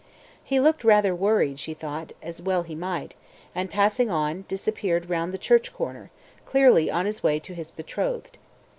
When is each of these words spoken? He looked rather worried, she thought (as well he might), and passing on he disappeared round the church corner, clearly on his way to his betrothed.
He 0.43 0.59
looked 0.59 0.83
rather 0.83 1.13
worried, 1.13 1.59
she 1.59 1.75
thought 1.75 2.11
(as 2.23 2.41
well 2.41 2.63
he 2.63 2.73
might), 2.73 3.13
and 3.53 3.69
passing 3.69 4.09
on 4.09 4.37
he 4.37 4.41
disappeared 4.47 5.11
round 5.11 5.31
the 5.31 5.37
church 5.37 5.71
corner, 5.71 6.09
clearly 6.43 6.89
on 6.89 7.05
his 7.05 7.21
way 7.21 7.37
to 7.39 7.53
his 7.53 7.69
betrothed. 7.69 8.39